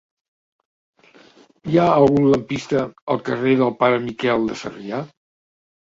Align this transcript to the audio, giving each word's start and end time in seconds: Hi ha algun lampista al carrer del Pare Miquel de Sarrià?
Hi 1.73 1.77
ha 1.81 1.85
algun 1.99 2.25
lampista 2.31 2.81
al 3.15 3.23
carrer 3.29 3.53
del 3.63 3.77
Pare 3.85 4.01
Miquel 4.07 4.49
de 4.53 4.61
Sarrià? 4.63 5.07